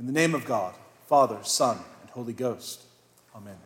[0.00, 0.72] In the name of God,
[1.08, 2.84] Father, Son, and Holy Ghost.
[3.36, 3.58] Amen.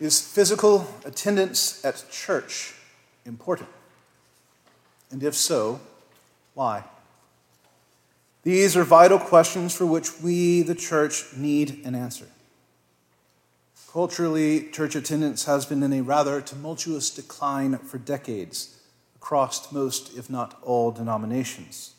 [0.00, 2.74] Is physical attendance at church
[3.24, 3.68] important?
[5.12, 5.78] And if so,
[6.54, 6.82] why?
[8.42, 12.26] These are vital questions for which we, the church, need an answer.
[13.92, 18.78] Culturally, church attendance has been in a rather tumultuous decline for decades
[19.16, 21.94] across most, if not all, denominations.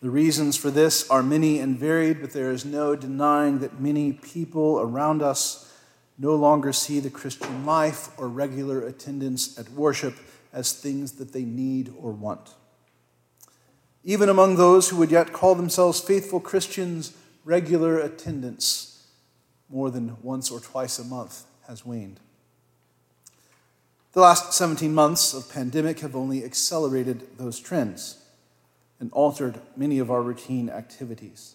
[0.00, 4.14] The reasons for this are many and varied, but there is no denying that many
[4.14, 5.70] people around us
[6.16, 10.16] no longer see the Christian life or regular attendance at worship
[10.54, 12.54] as things that they need or want.
[14.04, 17.12] Even among those who would yet call themselves faithful Christians,
[17.44, 18.87] regular attendance,
[19.68, 22.20] more than once or twice a month, has waned.
[24.12, 28.24] The last 17 months of pandemic have only accelerated those trends
[28.98, 31.54] and altered many of our routine activities.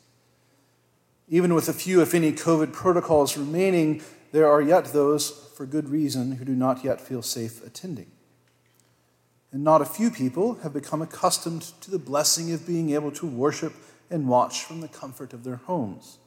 [1.28, 5.90] Even with a few, if any, COVID protocols remaining, there are yet those, for good
[5.90, 8.12] reason, who do not yet feel safe attending.
[9.52, 13.26] And not a few people have become accustomed to the blessing of being able to
[13.26, 13.74] worship
[14.10, 16.18] and watch from the comfort of their homes.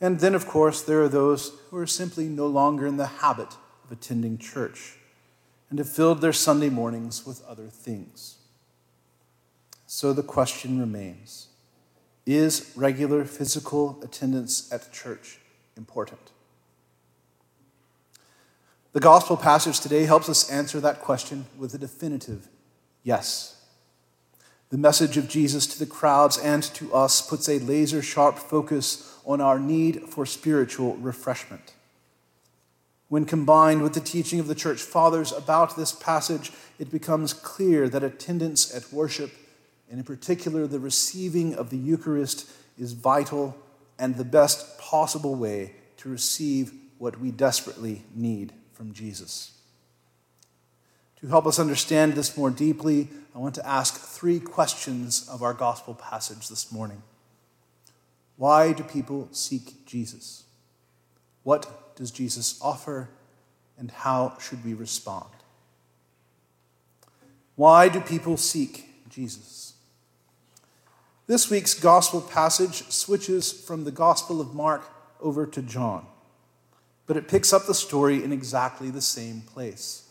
[0.00, 3.56] And then, of course, there are those who are simply no longer in the habit
[3.84, 4.96] of attending church
[5.70, 8.36] and have filled their Sunday mornings with other things.
[9.86, 11.48] So the question remains
[12.26, 15.38] Is regular physical attendance at church
[15.76, 16.30] important?
[18.92, 22.48] The gospel passage today helps us answer that question with a definitive
[23.02, 23.57] yes.
[24.70, 29.18] The message of Jesus to the crowds and to us puts a laser sharp focus
[29.24, 31.72] on our need for spiritual refreshment.
[33.08, 37.88] When combined with the teaching of the church fathers about this passage, it becomes clear
[37.88, 39.30] that attendance at worship,
[39.88, 43.56] and in particular the receiving of the Eucharist, is vital
[43.98, 49.52] and the best possible way to receive what we desperately need from Jesus.
[51.20, 55.54] To help us understand this more deeply, I want to ask three questions of our
[55.54, 57.04] gospel passage this morning.
[58.36, 60.42] Why do people seek Jesus?
[61.44, 63.10] What does Jesus offer,
[63.78, 65.28] and how should we respond?
[67.54, 69.74] Why do people seek Jesus?
[71.28, 74.82] This week's gospel passage switches from the Gospel of Mark
[75.20, 76.06] over to John,
[77.06, 80.07] but it picks up the story in exactly the same place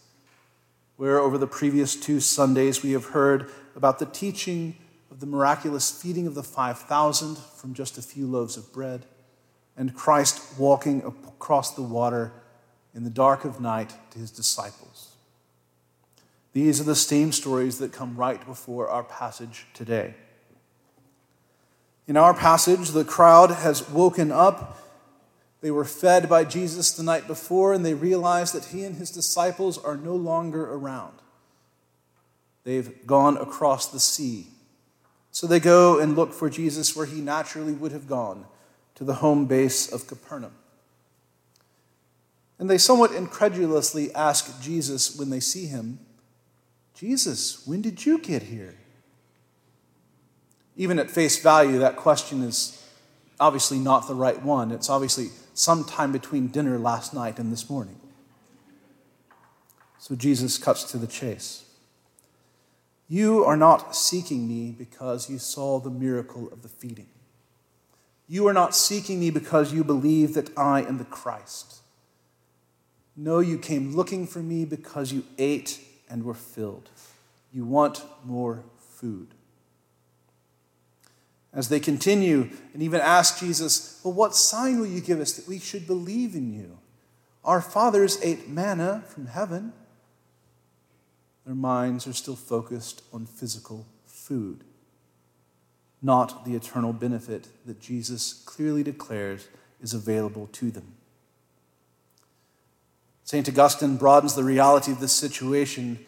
[0.97, 4.75] where over the previous two Sundays we have heard about the teaching
[5.09, 9.05] of the miraculous feeding of the 5,000 from just a few loaves of bread,
[9.77, 12.33] and Christ walking across the water
[12.93, 15.13] in the dark of night to his disciples.
[16.53, 20.15] These are the same stories that come right before our passage today.
[22.07, 24.79] In our passage, the crowd has woken up
[25.61, 29.09] they were fed by Jesus the night before, and they realize that he and his
[29.09, 31.13] disciples are no longer around.
[32.63, 34.47] They've gone across the sea.
[35.31, 38.45] So they go and look for Jesus where he naturally would have gone,
[38.95, 40.53] to the home base of Capernaum.
[42.59, 45.99] And they somewhat incredulously ask Jesus when they see him,
[46.95, 48.75] Jesus, when did you get here?
[50.75, 52.83] Even at face value, that question is
[53.39, 54.71] obviously not the right one.
[54.71, 57.99] It's obviously sometime between dinner last night and this morning.
[59.97, 61.65] So Jesus cuts to the chase.
[63.09, 67.07] You are not seeking me because you saw the miracle of the feeding.
[68.27, 71.77] You are not seeking me because you believe that I am the Christ.
[73.15, 76.89] No, you came looking for me because you ate and were filled.
[77.51, 79.33] You want more food
[81.53, 85.47] as they continue and even ask Jesus, Well, what sign will you give us that
[85.47, 86.77] we should believe in you?
[87.43, 89.73] Our fathers ate manna from heaven.
[91.45, 94.65] Their minds are still focused on physical food,
[96.01, 99.47] not the eternal benefit that Jesus clearly declares
[99.81, 100.93] is available to them.
[103.23, 103.47] St.
[103.47, 106.05] Augustine broadens the reality of this situation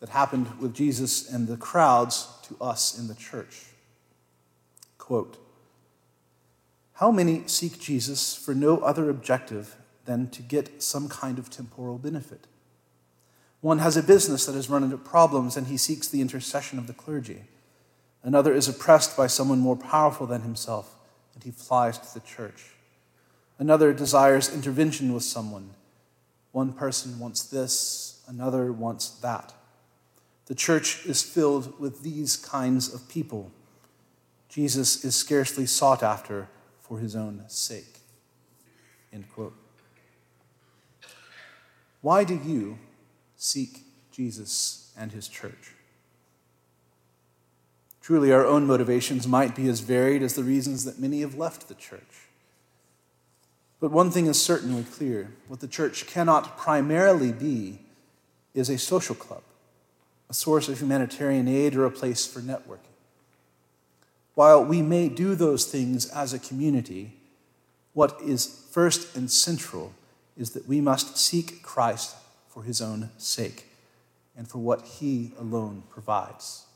[0.00, 3.66] that happened with Jesus and the crowds to us in the church.
[5.04, 5.36] Quote
[6.94, 11.98] How many seek Jesus for no other objective than to get some kind of temporal
[11.98, 12.46] benefit?
[13.60, 16.86] One has a business that has run into problems and he seeks the intercession of
[16.86, 17.42] the clergy.
[18.22, 20.96] Another is oppressed by someone more powerful than himself
[21.34, 22.70] and he flies to the church.
[23.58, 25.68] Another desires intervention with someone.
[26.52, 29.52] One person wants this, another wants that.
[30.46, 33.50] The church is filled with these kinds of people.
[34.54, 36.46] Jesus is scarcely sought after
[36.78, 37.98] for his own sake.
[39.12, 39.56] End quote.
[42.02, 42.78] Why do you
[43.36, 43.80] seek
[44.12, 45.72] Jesus and his church?
[48.00, 51.66] Truly, our own motivations might be as varied as the reasons that many have left
[51.66, 52.28] the church.
[53.80, 57.80] But one thing is certainly clear what the church cannot primarily be
[58.54, 59.42] is a social club,
[60.30, 62.93] a source of humanitarian aid, or a place for networking.
[64.34, 67.12] While we may do those things as a community,
[67.92, 69.92] what is first and central
[70.36, 72.16] is that we must seek Christ
[72.48, 73.66] for his own sake
[74.36, 76.66] and for what he alone provides.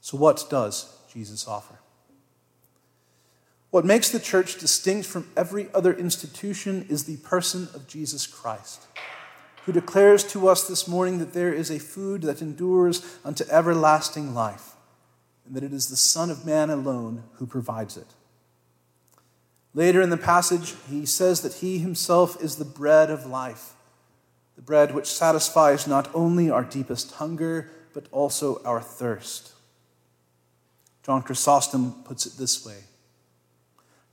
[0.00, 1.78] So, what does Jesus offer?
[3.70, 8.82] What makes the church distinct from every other institution is the person of Jesus Christ,
[9.64, 14.34] who declares to us this morning that there is a food that endures unto everlasting
[14.34, 14.71] life,
[15.46, 18.06] and that it is the Son of Man alone who provides it.
[19.74, 23.72] Later in the passage, he says that he himself is the bread of life,
[24.54, 29.52] the bread which satisfies not only our deepest hunger, but also our thirst.
[31.02, 32.84] John Chrysostom puts it this way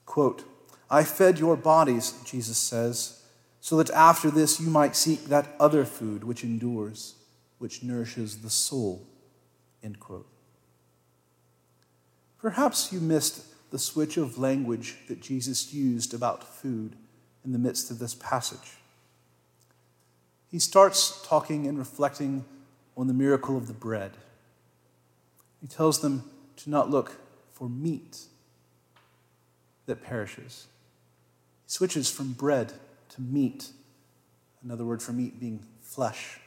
[0.05, 0.43] Quote,
[0.89, 3.21] I fed your bodies, Jesus says,
[3.61, 7.15] so that after this you might seek that other food which endures,
[7.59, 9.05] which nourishes the soul.
[9.83, 10.25] End quote.
[12.41, 16.95] Perhaps you missed the switch of language that Jesus used about food
[17.45, 18.77] in the midst of this passage.
[20.49, 22.45] He starts talking and reflecting
[22.97, 24.11] on the miracle of the bread.
[25.61, 27.17] He tells them to not look
[27.51, 28.19] for meat
[29.85, 30.67] that perishes.
[31.65, 32.73] He switches from bread
[33.09, 33.69] to meat,
[34.63, 36.39] another word for meat being flesh.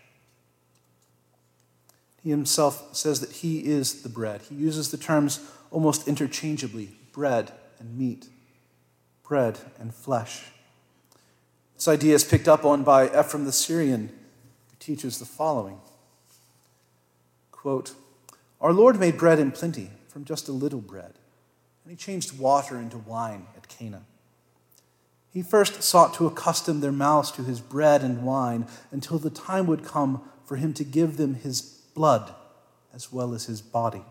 [2.23, 4.43] He himself says that he is the bread.
[4.43, 5.41] He uses the terms
[5.73, 8.29] almost interchangeably bread and meat,
[9.27, 10.45] bread and flesh.
[11.75, 15.81] This idea is picked up on by Ephraim the Syrian, who teaches the following
[17.51, 17.95] quote,
[18.61, 21.15] Our Lord made bread in plenty from just a little bread,
[21.85, 24.03] and he changed water into wine at Cana.
[25.33, 29.67] He first sought to accustom their mouths to his bread and wine until the time
[29.67, 31.63] would come for him to give them his
[31.95, 32.35] blood
[32.93, 34.03] as well as his body.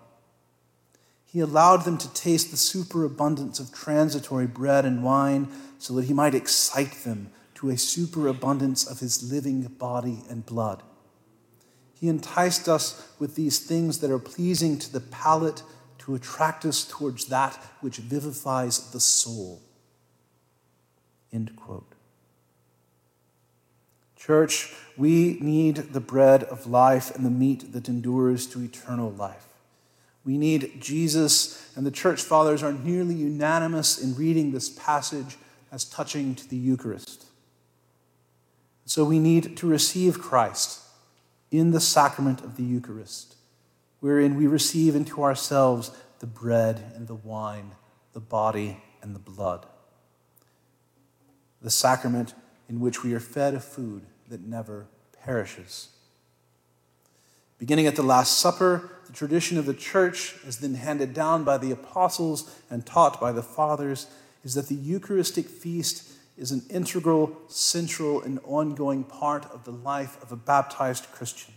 [1.32, 5.48] He allowed them to taste the superabundance of transitory bread and wine
[5.78, 10.84] so that he might excite them to a superabundance of his living body and blood.
[11.94, 15.64] He enticed us with these things that are pleasing to the palate
[16.00, 19.62] to attract us towards that which vivifies the soul.
[21.32, 21.94] End quote.
[24.18, 29.51] Church, we need the bread of life and the meat that endures to eternal life.
[30.24, 35.38] We need Jesus, and the church fathers are nearly unanimous in reading this passage
[35.72, 37.26] as touching to the Eucharist.
[38.86, 40.82] So we need to receive Christ
[41.50, 43.36] in the sacrament of the Eucharist
[44.02, 47.72] wherein we receive into ourselves the bread and the wine,
[48.14, 49.66] the body and the blood.
[51.62, 52.34] The sacrament
[52.68, 54.88] in which we are fed a food that never
[55.24, 55.90] perishes.
[57.60, 61.58] Beginning at the Last Supper, the tradition of the church, as then handed down by
[61.58, 64.08] the apostles and taught by the fathers,
[64.44, 70.22] is that the Eucharistic feast is an integral, central, and ongoing part of the life
[70.24, 71.54] of a baptized Christian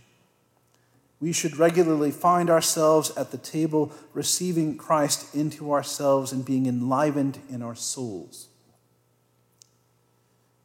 [1.19, 7.39] we should regularly find ourselves at the table receiving Christ into ourselves and being enlivened
[7.49, 8.47] in our souls.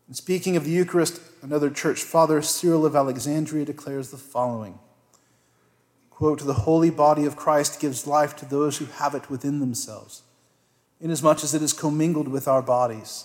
[0.07, 4.79] And speaking of the Eucharist, another church father, Cyril of Alexandria, declares the following
[6.21, 10.21] quote, The holy body of Christ gives life to those who have it within themselves,
[11.01, 13.25] inasmuch as it is commingled with our bodies.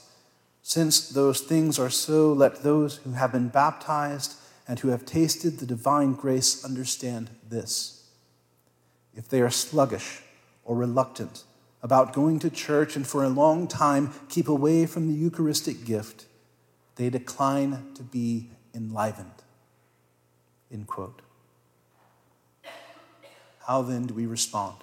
[0.61, 4.35] Since those things are so, let those who have been baptized
[4.65, 8.07] and who have tasted the divine grace understand this.
[9.13, 10.21] If they are sluggish
[10.63, 11.43] or reluctant
[11.83, 16.27] about going to church and for a long time keep away from the Eucharistic gift,
[16.95, 19.43] they decline to be enlivened.
[20.71, 21.24] End quote.
[23.65, 24.77] How then do we respond?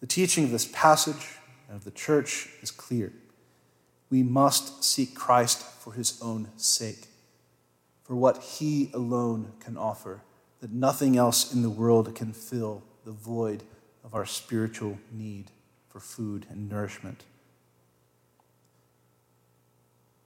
[0.00, 1.36] The teaching of this passage
[1.68, 3.12] and of the church is clear.
[4.10, 7.08] We must seek Christ for his own sake
[8.12, 10.20] for what He alone can offer,
[10.60, 13.62] that nothing else in the world can fill the void
[14.04, 15.50] of our spiritual need
[15.88, 17.24] for food and nourishment.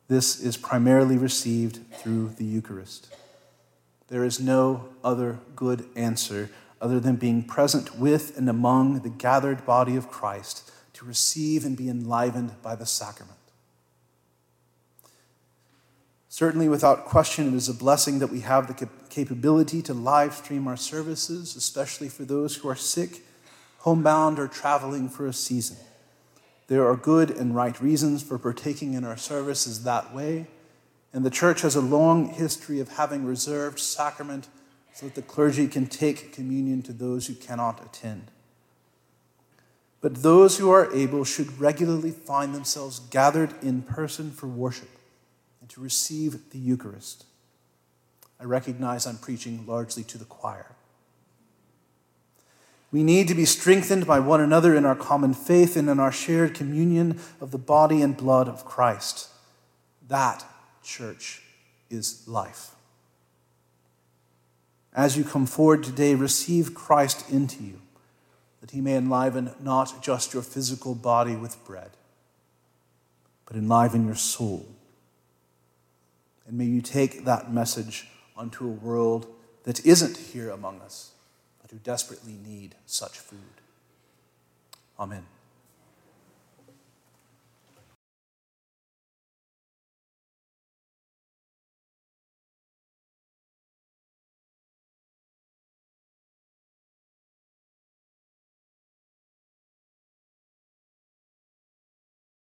[0.09, 3.15] This is primarily received through the Eucharist.
[4.09, 9.65] There is no other good answer other than being present with and among the gathered
[9.67, 13.39] body of Christ to receive and be enlivened by the sacrament.
[16.29, 20.69] Certainly, without question, it is a blessing that we have the capability to live stream
[20.69, 23.23] our services, especially for those who are sick,
[23.79, 25.79] homebound, or traveling for a season.
[26.69, 30.49] There are good and right reasons for partaking in our services that way,
[31.17, 34.49] and the Church has a long history of having reserved sacrament
[34.93, 38.31] so that the clergy can take communion to those who cannot attend.
[40.03, 44.91] But those who are able should regularly find themselves gathered in person for worship
[45.63, 47.25] and to receive the Eucharist.
[48.39, 50.73] I recognize I'm preaching largely to the choir.
[52.93, 56.13] We need to be strengthened by one another in our common faith and in our
[56.13, 59.31] shared communion of the body and blood of Christ.
[60.07, 60.45] That,
[60.87, 61.43] church,
[61.91, 62.71] is life.
[64.95, 67.81] As you come forward today, receive Christ into you,
[68.61, 71.91] that he may enliven not just your physical body with bread,
[73.45, 74.67] but enliven your soul.
[76.47, 79.27] And may you take that message onto a world
[79.65, 81.13] that isn't here among us
[81.67, 83.41] but who desperately need such food.
[85.01, 85.27] Amen.